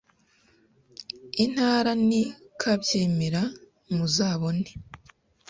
[1.43, 2.21] Intara ni
[2.61, 3.41] kabyemera
[3.95, 4.69] muzabone